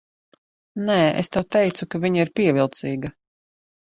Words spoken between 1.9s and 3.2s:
ka viņa ir pievilcīga.